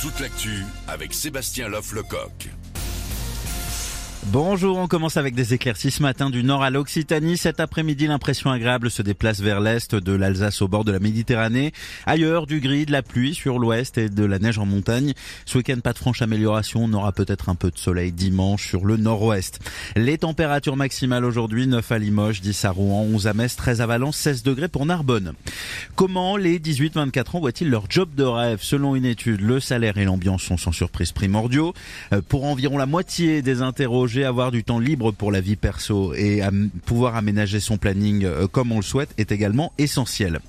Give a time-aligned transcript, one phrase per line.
[0.00, 2.50] Toute l'actu avec Sébastien Loff-Lecoq.
[4.32, 7.36] Bonjour, on commence avec des éclaircies ce matin du nord à l'Occitanie.
[7.36, 11.74] Cet après-midi, l'impression agréable se déplace vers l'est de l'Alsace au bord de la Méditerranée.
[12.06, 15.12] Ailleurs, du gris, de la pluie sur l'ouest et de la neige en montagne.
[15.44, 16.84] Ce week-end, pas de franche amélioration.
[16.84, 19.60] On aura peut-être un peu de soleil dimanche sur le nord-ouest.
[19.96, 23.86] Les températures maximales aujourd'hui, 9 à Limoges, 10 à Rouen, 11 à Metz, 13 à
[23.86, 25.34] Valence, 16 degrés pour Narbonne.
[25.94, 28.60] Comment les 18-24 ans voient-ils leur job de rêve?
[28.62, 31.74] Selon une étude, le salaire et l'ambiance sont sans surprise primordiaux.
[32.14, 36.14] Euh, pour environ la moitié des interrogés, avoir du temps libre pour la vie perso
[36.14, 36.42] et
[36.84, 40.40] pouvoir aménager son planning euh, comme on le souhaite est également essentiel.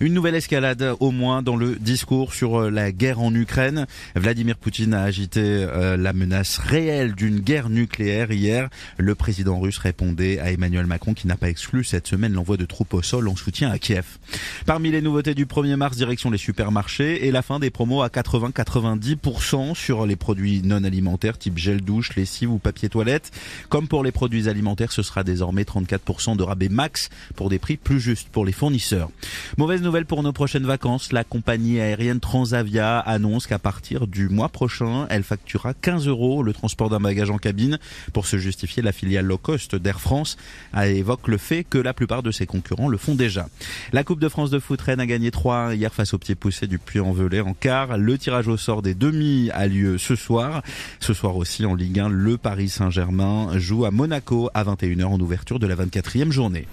[0.00, 3.86] Une nouvelle escalade au moins dans le discours sur euh, la guerre en Ukraine.
[4.16, 8.68] Vladimir Poutine a agité euh, la menace réelle d'une guerre nucléaire hier.
[8.98, 12.64] Le président russe répondait à Emmanuel Macron qui n'a pas exclu cette semaine l'envoi de
[12.64, 14.18] troupes au sol en soutien à Kiev.
[14.66, 18.08] Parmi les nouveautés du 1er mars, direction les supermarchés et la fin des promos à
[18.08, 23.11] 80-90% sur les produits non alimentaires type gel douche, lessive ou papier toilette
[23.68, 27.76] comme pour les produits alimentaires, ce sera désormais 34% de rabais max pour des prix
[27.76, 29.10] plus justes pour les fournisseurs.
[29.58, 34.48] Mauvaise nouvelle pour nos prochaines vacances, la compagnie aérienne Transavia annonce qu'à partir du mois
[34.48, 37.78] prochain, elle facturera 15 euros le transport d'un bagage en cabine.
[38.12, 40.36] Pour se justifier, la filiale low cost d'Air France
[40.76, 43.48] évoque le fait que la plupart de ses concurrents le font déjà.
[43.92, 46.66] La Coupe de France de foot Rennes a gagné 3 hier face au pied poussé
[46.66, 47.98] du Puy-en-Velay en quart.
[47.98, 50.62] Le tirage au sort des demi a lieu ce soir.
[51.00, 55.04] Ce soir aussi en Ligue 1, le Paris Saint Saint-Germain joue à Monaco à 21h
[55.04, 56.66] en ouverture de la 24e journée.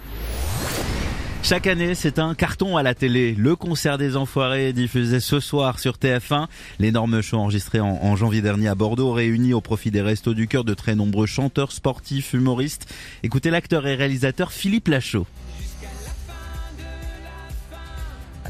[1.44, 3.34] Chaque année, c'est un carton à la télé.
[3.36, 6.48] Le concert des Enfoirés diffusé ce soir sur TF1.
[6.78, 10.66] L'énorme show enregistré en, janvier dernier à Bordeaux réunit au profit des Restos du Cœur
[10.66, 12.94] de très nombreux chanteurs, sportifs, humoristes.
[13.24, 15.26] Écoutez l'acteur et réalisateur Philippe Lachaud.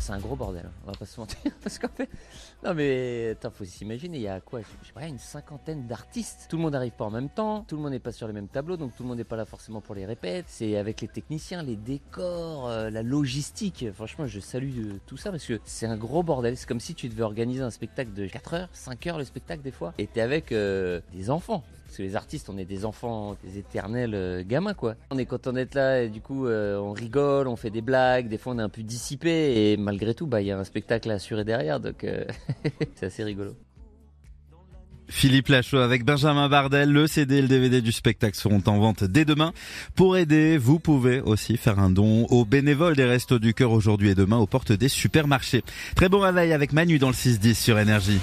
[0.10, 1.38] C'est un gros bordel, on va pas se mentir.
[1.62, 2.10] Parce qu'en fait,
[2.64, 6.48] non mais attends, faut s'imaginer, il y a quoi Je sais pas, une cinquantaine d'artistes.
[6.50, 8.34] Tout le monde n'arrive pas en même temps, tout le monde n'est pas sur les
[8.34, 10.46] mêmes tableaux, donc tout le monde n'est pas là forcément pour les répètes.
[10.48, 13.86] C'est avec les techniciens, les décors, euh, la logistique.
[13.94, 16.58] Franchement, je salue euh, tout ça parce que c'est un gros bordel.
[16.58, 19.62] C'est comme si tu devais organiser un spectacle de 4 heures, 5 heures le spectacle
[19.62, 21.64] des fois, et t'es avec euh, des enfants.
[21.86, 24.94] Parce que les artistes, on est des enfants, des éternels gamins, quoi.
[25.10, 28.28] On est content d'être là et du coup, on rigole, on fait des blagues.
[28.28, 30.64] Des fois, on est un peu dissipé et malgré tout, bah, il y a un
[30.64, 32.26] spectacle à assurer derrière, donc euh,
[32.96, 33.56] c'est assez rigolo.
[35.10, 36.92] Philippe Lachaud avec Benjamin Bardel.
[36.92, 39.54] Le CD et le DVD du spectacle seront en vente dès demain.
[39.96, 44.10] Pour aider, vous pouvez aussi faire un don aux bénévoles des Restos du Cœur aujourd'hui
[44.10, 45.64] et demain aux portes des supermarchés.
[45.96, 48.20] Très bon réveil avec Manu dans le 6-10 sur Énergie.